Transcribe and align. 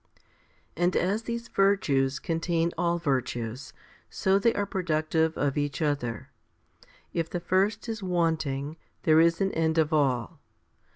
9. 0.77 0.83
And 0.85 0.95
as 0.95 1.21
these 1.21 1.47
virtues 1.47 2.17
contain 2.17 2.71
all 2.75 2.97
virtues, 2.97 3.71
so 4.09 4.39
they 4.39 4.51
are 4.55 4.65
productive 4.65 5.37
of 5.37 5.59
each 5.59 5.79
other. 5.79 6.31
If 7.13 7.29
the 7.29 7.39
first 7.39 7.87
is 7.87 8.01
wanting, 8.01 8.77
there 9.03 9.19
is 9.19 9.41
an 9.41 9.51
end 9.51 9.77
of 9.77 9.93
all. 9.93 10.39